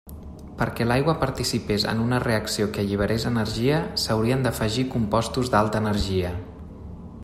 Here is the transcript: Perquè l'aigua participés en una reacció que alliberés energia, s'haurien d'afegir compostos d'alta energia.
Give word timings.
Perquè 0.59 0.85
l'aigua 0.91 1.13
participés 1.23 1.85
en 1.91 2.01
una 2.05 2.21
reacció 2.23 2.69
que 2.77 2.81
alliberés 2.85 3.27
energia, 3.33 3.83
s'haurien 4.05 4.45
d'afegir 4.47 4.89
compostos 4.97 5.57
d'alta 5.57 5.85
energia. 5.87 6.35